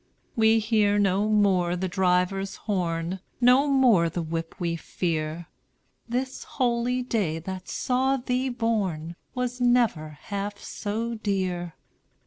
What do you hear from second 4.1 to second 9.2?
whip we fear; This holy day that saw thee born